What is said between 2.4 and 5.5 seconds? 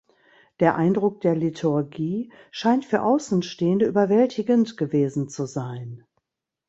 scheint für Außenstehende überwältigend gewesen zu